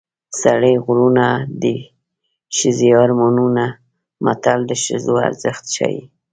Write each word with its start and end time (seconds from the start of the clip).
سړي 0.41 0.73
غرونه 0.85 1.27
دي 1.61 1.77
ښځې 2.57 2.89
اړمونه 3.03 3.65
متل 4.25 4.59
د 4.67 4.71
ښځو 4.83 5.15
ارزښت 5.27 5.65
ښيي 5.75 6.01